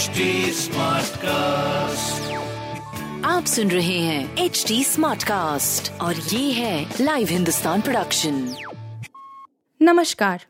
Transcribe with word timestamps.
HD 0.00 0.06
cast 1.16 2.32
आप 3.24 3.44
सुन 3.44 3.70
रहे 3.70 3.98
हैं 3.98 4.36
एच 4.36 4.64
डी 4.68 4.84
स्मार्ट 4.84 5.22
कास्ट 5.22 5.92
और 6.00 6.16
ये 6.16 6.52
है 6.52 6.94
लाइव 7.00 7.28
हिंदुस्तान 7.28 7.80
प्रोडक्शन 7.80 8.54
नमस्कार 9.82 10.44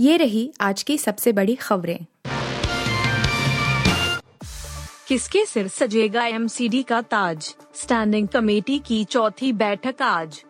ये 0.00 0.16
रही 0.16 0.52
आज 0.60 0.82
की 0.82 0.98
सबसे 0.98 1.32
बड़ी 1.32 1.54
खबरें। 1.54 2.06
किसके 5.08 5.44
सिर 5.44 5.68
सजेगा 5.68 6.24
एमसीडी 6.24 6.82
का 6.82 7.02
ताज? 7.02 7.56
स्टैंडिंग 7.74 8.28
कमेटी 8.28 8.78
की 8.78 9.04
चौथी 9.04 9.52
बैठक 9.52 10.02
आज। 10.02 10.44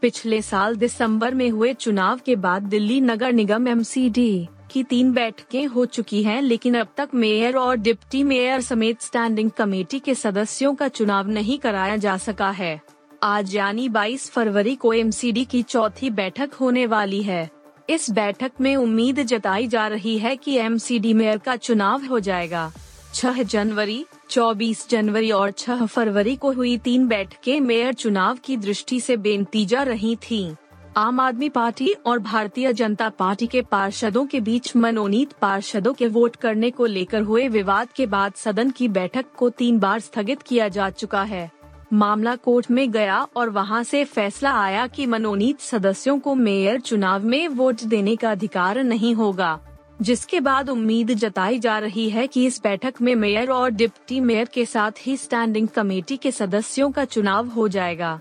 पिछले 0.00 0.42
साल 0.42 0.76
दिसंबर 0.76 1.34
में 1.34 1.50
हुए 1.50 1.74
चुनाव 1.74 2.20
के 2.26 2.36
बाद 2.36 2.62
दिल्ली 2.62 3.00
नगर 3.00 3.32
निगम 3.32 3.68
एमसीडी 3.68 4.48
की 4.70 4.82
तीन 4.82 5.12
बैठकें 5.12 5.66
हो 5.66 5.84
चुकी 5.86 6.22
हैं, 6.22 6.40
लेकिन 6.42 6.74
अब 6.74 6.88
तक 6.96 7.08
मेयर 7.14 7.56
और 7.56 7.76
डिप्टी 7.76 8.22
मेयर 8.22 8.60
समेत 8.60 9.02
स्टैंडिंग 9.02 9.50
कमेटी 9.50 9.98
के 9.98 10.14
सदस्यों 10.14 10.74
का 10.74 10.88
चुनाव 10.88 11.28
नहीं 11.28 11.58
कराया 11.58 11.96
जा 11.96 12.16
सका 12.16 12.50
है। 12.50 12.80
आज 13.22 13.54
यानी 13.54 13.88
22 13.88 14.28
फरवरी 14.30 14.74
को 14.74 14.92
एमसीडी 14.92 15.44
की 15.44 15.62
चौथी 15.62 16.10
बैठक 16.10 16.54
होने 16.54 16.86
वाली 16.86 17.22
है। 17.22 17.50
इस 17.90 18.10
बैठक 18.10 18.52
में 18.60 18.74
उम्मीद 18.76 19.22
जताई 19.22 19.66
जा 19.66 19.86
रही 19.88 20.18
है 20.18 20.36
कि 20.36 20.56
एमसीडी 20.56 21.14
मेयर 21.14 21.38
का 21.38 21.56
चुनाव 21.56 22.04
हो 22.06 22.20
जाएगा। 22.20 22.70
6 23.14 23.42
जनवरी 23.42 24.04
24 24.30 24.88
जनवरी 24.90 25.30
और 25.30 25.50
6 25.50 25.86
फरवरी 25.86 26.36
को 26.36 26.52
हुई 26.52 26.76
तीन 26.78 27.06
बैठकें 27.08 27.60
मेयर 27.60 27.92
चुनाव 27.94 28.38
की 28.44 28.56
दृष्टि 28.56 29.00
से 29.00 29.16
बेनतीजा 29.16 29.82
रही 29.82 30.14
थीं। 30.16 30.54
आम 30.96 31.20
आदमी 31.20 31.48
पार्टी 31.48 31.92
और 32.06 32.18
भारतीय 32.18 32.72
जनता 32.72 33.08
पार्टी 33.08 33.46
के 33.46 33.60
पार्षदों 33.62 34.24
के 34.26 34.40
बीच 34.40 34.74
मनोनीत 34.76 35.32
पार्षदों 35.32 35.92
के 35.94 36.06
वोट 36.06 36.36
करने 36.36 36.70
को 36.70 36.86
लेकर 36.86 37.22
हुए 37.22 37.46
विवाद 37.48 37.88
के 37.88 38.06
बाद 38.06 38.32
सदन 38.34 38.70
की 38.70 38.88
बैठक 38.88 39.26
को 39.36 39.50
तीन 39.50 39.78
बार 39.78 40.00
स्थगित 40.00 40.42
किया 40.42 40.68
जा 40.68 40.88
चुका 40.90 41.22
है। 41.22 41.50
मामला 41.92 42.34
कोर्ट 42.36 42.70
में 42.70 42.90
गया 42.90 43.20
और 43.36 43.50
वहाँ 43.50 43.82
से 43.84 44.04
फैसला 44.04 44.52
आया 44.54 44.86
कि 44.86 45.06
मनोनीत 45.06 45.60
सदस्यों 45.60 46.18
को 46.18 46.34
मेयर 46.34 46.80
चुनाव 46.80 47.24
में 47.24 47.48
वोट 47.48 47.82
देने 47.82 48.16
का 48.16 48.30
अधिकार 48.30 48.82
नहीं 48.82 49.14
होगा, 49.14 49.58
जिसके 50.02 50.40
बाद 50.40 50.70
उम्मीद 50.70 51.12
जताई 51.12 51.58
जा 51.58 51.78
रही 51.78 52.08
है 52.10 52.26
कि 52.26 52.46
इस 52.46 52.60
बैठक 52.62 53.00
में 53.02 53.14
मेयर 53.14 53.50
और 53.50 53.70
डिप्टी 53.70 54.20
मेयर 54.20 54.48
के 54.54 54.64
साथ 54.66 55.06
ही 55.06 55.16
स्टैंडिंग 55.16 55.68
कमेटी 55.68 56.16
के 56.16 56.30
सदस्यों 56.30 56.90
का 56.90 57.04
चुनाव 57.04 57.48
हो 57.48 57.68
जाएगा। 57.68 58.18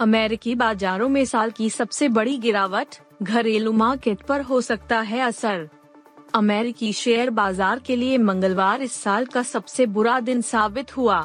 अमेरिकी 0.00 0.54
बाजारों 0.54 1.08
में 1.08 1.24
साल 1.24 1.50
की 1.50 1.68
सबसे 1.70 2.08
बड़ी 2.08 2.36
गिरावट 2.38 2.96
घरेलू 3.22 3.70
मार्केट 3.72 4.20
पर 4.22 4.40
हो 4.40 4.60
सकता 4.60 5.00
है 5.00 5.20
असर। 5.20 5.68
अमेरिकी 6.34 6.92
शेयर 6.92 7.30
बाज़ार 7.30 7.78
के 7.78 7.96
लिए 7.96 8.18
मंगलवार 8.18 8.82
इस 8.82 8.92
साल 8.94 9.24
का 9.26 9.42
सबसे 9.42 9.86
बुरा 9.88 10.18
दिन 10.20 10.40
साबित 10.42 10.96
हुआ। 10.96 11.18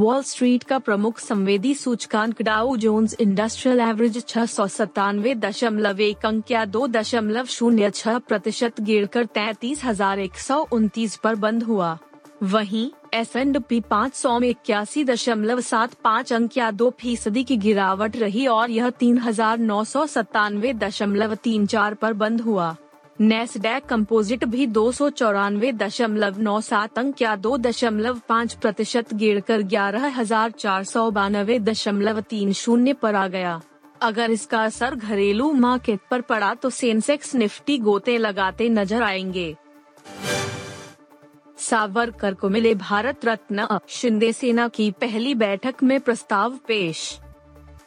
वॉल 0.00 0.22
स्ट्रीट 0.22 0.64
का 0.64 0.78
प्रमुख 0.78 1.18
संवेदी 1.18 1.74
सूचकांक 1.74 2.42
डाउ 2.42 2.76
जोन्स 2.76 3.14
इंडस्ट्रियल 3.20 3.80
एवरेज 3.80 4.24
छह 4.28 4.46
सौ 4.46 4.66
सत्तानवे 4.68 5.34
दशमलव 5.36 6.00
एक 6.00 6.26
अंक 6.26 6.50
या 6.50 6.64
दो 6.66 6.86
दशमलव 6.88 7.46
शून्य 7.46 7.90
छह 7.90 8.18
प्रतिशत 8.18 8.80
गिर 8.80 9.06
कर 9.06 9.24
तैतीस 9.34 9.84
हज़ार 9.84 10.18
एक 10.18 10.36
सौ 10.38 10.60
उनतीस 10.72 11.16
पर 11.16 11.34
बंद 11.36 11.62
हुआ। 11.62 11.98
वहीं 12.40 12.88
एस 13.14 13.34
एंड 13.36 13.58
पी 13.60 13.78
पाँच 13.80 14.14
सौ 14.14 14.38
में 14.38 14.48
इक्यासी 14.48 15.02
दशमलव 15.04 15.60
सात 15.60 15.94
पाँच 16.04 16.32
अंक 16.32 16.56
या 16.56 16.70
दो 16.70 16.90
फ़ीसदी 17.00 17.42
की 17.44 17.56
गिरावट 17.56 18.16
रही 18.16 18.46
और 18.46 18.70
यह 18.70 18.90
तीन 18.90 19.18
हज़ार 19.18 19.58
नौ 19.58 19.82
सौ 19.84 20.04
सत्तानवे 20.06 20.72
दशमलव 20.74 21.34
तीन 21.34 21.66
चार 21.66 21.94
पर 21.94 22.12
बंद 22.14 22.40
हुआ। 22.40 22.74
नेस्डैक 23.20 23.86
कंपोजिट 23.86 24.44
भी 24.44 24.66
दो 24.68 24.90
सौ 24.92 25.10
चौरानवे 25.10 25.72
दशमलव 25.74 26.40
नौ 26.40 26.60
सात 26.60 26.98
अंक 26.98 27.22
या 27.22 27.34
दो 27.36 27.56
दशमलव 27.58 28.20
पाँच 28.28 28.54
प्रतिशत 28.54 29.14
गिर 29.14 29.40
कर 29.40 29.62
ग्यारह 29.68 30.06
हज़ार 30.18 30.50
चार 30.50 30.84
सौ 30.86 31.10
बानवे 31.10 31.58
दशमलव 31.60 32.20
तीन 32.20 32.52
शून्य 32.54 32.92
पर 32.92 33.14
आ 33.14 33.26
गया। 33.28 33.60
अगर 34.02 34.30
इसका 34.30 34.62
असर 34.62 34.94
घरेलू 34.94 35.52
मार्केट 35.54 36.00
पर 36.10 36.20
पड़ा 36.20 36.54
तो 36.54 36.70
सेंसेक्स 36.72 37.34
निफ्टी 37.34 37.78
गोते 37.78 38.18
लगाते 38.18 38.68
नज़र 38.68 39.02
आएँगे। 39.02 39.54
सावरकर 41.70 42.34
को 42.34 42.48
मिले 42.48 42.74
भारत 42.74 43.24
रत्न। 43.24 43.78
शिंदे 43.88 44.32
सेना 44.32 44.68
की 44.68 44.90
पहली 44.90 45.34
बैठक 45.34 45.74
में 45.82 46.00
प्रस्ताव 46.00 46.58
पेश। 46.68 47.20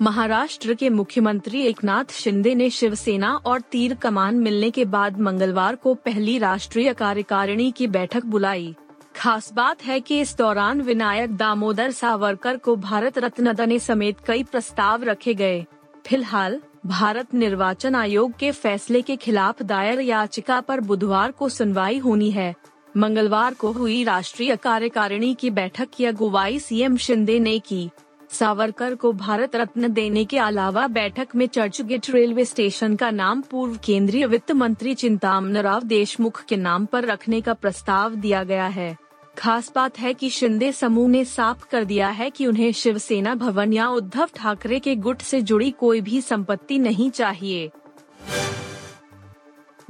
महाराष्ट्र 0.01 0.73
के 0.73 0.89
मुख्यमंत्री 0.89 1.61
एकनाथ 1.61 2.11
शिंदे 2.11 2.55
ने 2.55 2.69
शिवसेना 2.69 3.33
और 3.35 3.61
तीर 3.61 3.93
कमान 3.93 4.35
मिलने 4.35 4.69
के 4.71 4.85
बाद 4.85 5.19
मंगलवार 5.19 5.75
को 5.75 5.93
पहली 5.93 6.37
राष्ट्रीय 6.37 6.93
कार्यकारिणी 6.93 7.71
की 7.71 7.87
बैठक 7.87 8.25
बुलाई। 8.25 8.75
खास 9.15 9.53
बात 9.53 9.83
है 9.85 9.99
कि 9.99 10.19
इस 10.19 10.37
दौरान 10.37 10.81
विनायक 10.81 11.35
दामोदर 11.37 11.91
सावरकर 11.91 12.57
को 12.57 12.75
भारत 12.75 13.17
रत्न 13.17 13.53
देने 13.53 13.79
समेत 13.79 14.17
कई 14.27 14.43
प्रस्ताव 14.43 15.03
रखे 15.03 15.33
गए। 15.33 15.65
फ़िलहाल, 16.07 16.61
भारत 16.85 17.33
निर्वाचन 17.33 17.95
आयोग 17.95 18.37
के 18.37 18.51
फैसले 18.51 19.01
के 19.01 19.15
खिलाफ 19.15 19.61
दायर 19.63 19.99
याचिका 19.99 20.61
पर 20.61 20.79
बुधवार 20.79 21.31
को 21.31 21.49
सुनवाई 21.49 21.97
होनी 21.97 22.31
है। 22.31 22.55
मंगलवार 22.97 23.53
को 23.53 23.71
हुई 23.71 24.03
राष्ट्रीय 24.03 24.55
कार्यकारिणी 24.55 25.33
की 25.33 25.49
बैठक 25.49 25.89
की 25.93 26.05
अगुवाई 26.05 26.59
सीएम 26.59 26.97
शिंदे 26.97 27.39
ने 27.39 27.59
की। 27.59 27.89
सावरकर 28.31 28.95
को 28.95 29.11
भारत 29.13 29.55
रत्न 29.55 29.93
देने 29.93 30.25
के 30.25 30.37
अलावा 30.37 30.87
बैठक 30.87 31.27
में 31.35 31.47
चर्चगेट 31.47 32.09
रेलवे 32.09 32.45
स्टेशन 32.45 32.95
का 32.95 33.11
नाम 33.11 33.41
पूर्व 33.41 33.79
केंद्रीय 33.85 34.25
वित्त 34.25 34.51
मंत्री 34.51 34.93
चिंतामनराव 34.93 35.83
देशमुख 35.83 36.45
के 36.45 36.57
नाम 36.57 36.85
पर 36.85 37.05
रखने 37.05 37.41
का 37.41 37.53
प्रस्ताव 37.53 38.15
दिया 38.15 38.43
गया 38.43 38.67
है। 38.67 38.97
खास 39.37 39.71
बात 39.75 39.99
है 39.99 40.13
कि 40.13 40.29
शिंदे 40.29 40.71
समूह 40.71 41.09
ने 41.09 41.25
साफ़ 41.25 41.65
कर 41.71 41.83
दिया 41.83 42.07
है 42.07 42.29
कि 42.29 42.47
उन्हें 42.47 42.71
शिवसेना, 42.71 43.35
भवन 43.35 43.73
या 43.73 43.89
उद्धव 43.89 44.29
ठाकरे 44.35 44.79
के 44.79 44.95
गुट 44.95 45.21
से 45.21 45.41
जुड़ी 45.41 45.71
कोई 45.71 46.01
भी 46.01 46.21
संपत्ति 46.21 46.79
नहीं 46.79 47.09
चाहिए। 47.11 47.69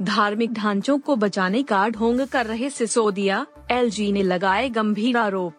धार्मिक 0.02 0.52
ढांचों 0.52 0.98
को 0.98 1.16
बचाने 1.16 1.62
का 1.62 1.88
ढोंग 1.88 2.20
कर 2.20 2.46
रहे 2.46 2.70
सिसोदिया, 2.70 3.46
एलजी 3.70 4.12
ने 4.12 4.22
लगाए 4.22 4.68
गंभीर 4.68 5.16
आरोप। 5.16 5.54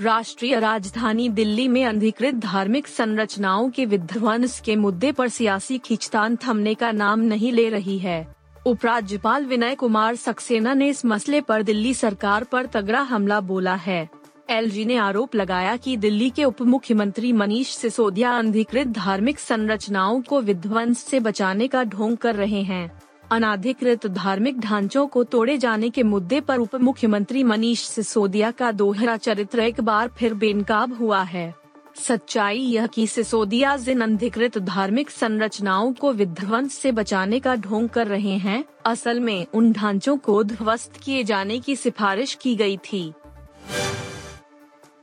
राष्ट्रीय 0.00 0.60
राजधानी 0.60 1.28
दिल्ली 1.28 1.68
में 1.68 1.84
अधिकृत 1.84 2.34
धार्मिक 2.34 2.86
संरचनाओं 2.86 3.70
के 3.70 3.84
विध्वंस 3.84 4.60
के 4.60 4.76
मुद्दे 4.76 5.12
पर 5.12 5.28
सियासी 5.28 5.78
खींचतान 5.78 6.36
थमने 6.36 6.74
का 6.74 6.90
नाम 6.92 7.20
नहीं 7.20 7.52
ले 7.52 7.68
रही 7.68 7.98
है। 7.98 8.36
उपराज्यपाल 8.66 9.44
विनय 9.44 9.74
कुमार 9.74 10.16
सक्सेना 10.16 10.74
ने 10.74 10.88
इस 10.88 11.04
मसले 11.04 11.40
पर 11.40 11.62
दिल्ली 11.62 11.94
सरकार 11.94 12.44
पर 12.44 12.66
तगड़ा 12.66 13.00
हमला 13.00 13.40
बोला 13.40 13.74
है। 13.74 14.08
एलजी 14.50 14.84
ने 14.84 14.96
आरोप 14.96 15.34
लगाया 15.34 15.76
कि 15.76 15.96
दिल्ली 15.96 16.30
के 16.30 16.44
उप 16.44 16.62
मुख्यमंत्री 16.62 17.32
मनीष 17.32 17.74
सिसोदिया 17.76 18.38
अधिकृत 18.38 18.86
धार्मिक 18.86 19.38
संरचनाओं 19.38 20.22
को 20.22 20.40
विध्वंस 20.40 20.98
से 20.98 21.20
बचाने 21.20 21.68
का 21.68 21.84
ढोंग 21.84 22.16
कर 22.16 22.34
रहे 22.34 22.62
हैं। 22.62 23.02
अनाधिकृत 23.30 24.06
धार्मिक 24.06 24.60
ढांचों 24.60 25.06
को 25.06 25.24
तोड़े 25.24 25.58
जाने 25.58 25.90
के 25.90 26.02
मुद्दे 26.02 26.40
पर 26.40 26.58
उप 26.58 26.74
मुख्यमंत्री 26.74 27.42
मनीष 27.44 27.82
सिसोदिया 27.82 28.50
का 28.50 28.72
दोहरा 28.72 29.16
चरित्र 29.16 29.60
एक 29.60 29.80
बार 29.80 30.08
फिर 30.08 30.34
बेनकाब 30.34 30.92
हुआ 30.92 31.22
है। 31.22 31.54
सच्चाई 31.96 32.58
यह 32.58 32.86
कि 32.86 33.06
सिसोदिया 33.06 33.76
जिन 33.76 34.00
अधिकृत 34.00 34.58
धार्मिक 34.58 35.10
संरचनाओं 35.10 35.92
को 35.92 36.12
विध्वंस 36.12 36.74
से 36.74 36.92
बचाने 36.92 37.40
का 37.40 37.54
ढोंग 37.56 37.88
कर 37.88 38.06
रहे 38.06 38.36
हैं, 38.38 38.64
असल 38.86 39.20
में 39.20 39.46
उन 39.54 39.72
ढांचों 39.72 40.16
को 40.16 40.42
ध्वस्त 40.44 40.96
किए 40.96 41.24
जाने 41.24 41.58
की 41.60 41.76
सिफारिश 41.76 42.34
की 42.34 42.54
गई 42.56 42.76
थी। 42.76 43.12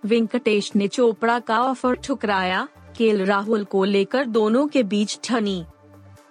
वेंकटेश 0.05 0.71
ने 0.75 0.87
चोपड़ा 0.87 1.39
का 1.39 1.61
ऑफ़र 1.61 1.95
ठुकराया, 1.95 2.67
केल 2.97 3.25
राहुल 3.25 3.63
को 3.63 3.83
लेकर 3.83 4.25
दोनों 4.25 4.67
के 4.67 4.83
बीच 4.83 5.19
ठनी। 5.23 5.63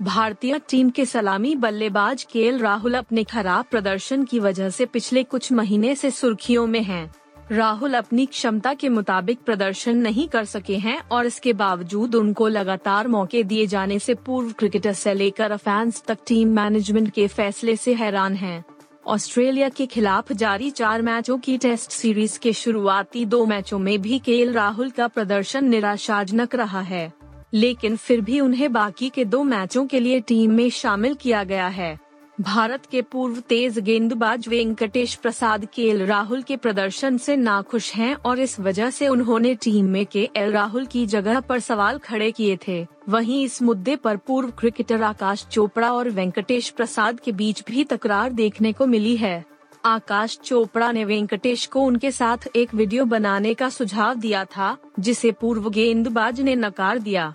भारतीय 0.03 0.59
टीम 0.71 0.89
के 0.91 1.05
सलामी 1.07 1.55
बल्लेबाज 1.55 2.23
के 2.23 2.51
राहुल 2.59 2.95
अपने 2.95 3.25
खराब 3.25 3.65
प्रदर्शन 3.71 4.25
की 4.25 4.39
वजह 4.39 4.71
से 4.71 4.87
पिछले 4.87 5.23
कुछ 5.25 5.51
महीने 5.53 5.95
से 5.95 6.11
सुर्खियों 6.11 6.67
में 6.67 6.83
हैं। 6.83 7.15
राहुल 7.51 7.95
अपनी 7.95 8.27
क्षमता 8.27 8.73
के 8.75 8.89
मुताबिक 8.89 9.43
प्रदर्शन 9.47 9.99
नहीं 9.99 10.27
कर 10.29 10.45
सके 10.45 10.77
हैं 10.77 10.99
और 11.13 11.27
इसके 11.27 11.53
बावजूद 11.53 12.15
उनको 12.15 12.49
लगातार 12.49 13.09
मौके 13.09 13.43
दिए 13.45 13.67
जाने 13.67 13.99
से 13.99 14.15
पूर्व 14.15 14.53
क्रिकेटर 14.53 14.93
से 14.93 15.15
लेकर 15.15 15.57
फैंस 15.57 16.03
तक 16.09 16.19
टीम 16.27 16.57
मैनेजमेंट 16.57 17.11
के 17.11 17.27
फैसले 17.29 17.77
से 17.77 17.95
हैरान 17.95 18.35
हैं। 18.35 18.65
ऑस्ट्रेलिया 19.07 19.69
के 19.69 19.87
खिलाफ 19.87 20.33
जारी 20.33 20.71
चार 20.73 21.03
मैचों 21.03 21.39
की 21.39 21.59
टेस्ट 21.59 21.91
सीरीज़ 21.91 22.39
के 22.39 22.53
शुरुआती 22.53 23.25
दो 23.25 23.47
मैचों 23.47 23.79
में 23.79 24.01
भी 24.03 24.19
केएल 24.19 24.53
राहुल 24.53 24.91
का 24.91 25.09
प्रदर्शन 25.09 25.69
निराशाजनक 25.69 26.55
रहा 26.55 26.81
है 26.81 27.13
लेकिन 27.53 27.97
फिर 27.97 28.21
भी 28.21 28.41
उन्हें 28.41 28.73
बाकी 28.73 29.09
के 29.09 29.25
दो 29.25 29.43
मैचों 29.43 29.87
के 29.87 30.01
लिए 30.01 30.21
टीम 30.21 30.53
में 30.53 30.71
शामिल 30.71 31.15
किया 31.15 31.45
गया 31.45 31.67
है। 31.67 31.99
भारत 32.41 32.87
के 32.87 33.03
पूर्व 33.03 33.41
तेज 33.41 33.79
गेंदबाज 33.79 34.49
वेंकटेश 34.49 35.15
प्रसाद 35.15 35.67
के 35.75 35.83
एल 35.83 36.05
राहुल 36.07 36.43
के 36.43 36.57
प्रदर्शन 36.57 37.17
से 37.17 37.37
नाखुश 37.37 37.93
हैं 37.95 38.15
और 38.15 38.41
इस 38.41 38.59
वजह 38.61 38.91
से 38.91 39.09
उन्होंने 39.09 39.55
टीम 39.55 39.85
में 39.85 40.07
के 40.07 40.29
एल 40.37 40.53
राहुल 40.53 40.87
की 40.87 41.07
जगह 41.07 41.41
पर 41.41 41.59
सवाल 41.59 41.99
खड़े 41.99 42.31
किए 42.33 42.59
थे। 42.69 42.87
वहीं 43.09 43.45
इस 43.45 43.63
मुद्दे 43.63 43.97
पर 43.97 44.17
पूर्व 44.17 44.51
क्रिकेटर 44.51 45.03
आकाश 45.03 45.47
चोपड़ा 45.51 45.93
और 45.93 46.11
वेंकटेश 46.11 46.71
प्रसाद 46.71 47.21
के 47.21 47.33
बीच 47.33 47.63
भी 47.67 47.85
तकरार 47.85 48.33
देखने 48.33 48.73
को 48.73 48.87
मिली 48.87 49.17
है। 49.17 49.45
आकाश 49.85 50.39
चोपड़ा 50.45 50.91
ने 50.93 51.05
वेंकटेश 51.05 51.67
को 51.67 51.81
उनके 51.81 52.11
साथ 52.11 52.49
एक 52.57 52.75
वीडियो 52.75 53.05
बनाने 53.05 53.55
का 53.55 53.69
सुझाव 53.69 54.15
दिया 54.15 54.45
था, 54.45 54.77
जिसे 55.01 55.33
पूर्व 55.33 55.71
गेंदबाज 55.71 56.41
ने 56.41 56.55
नकार 56.57 56.99
दिया। 56.99 57.35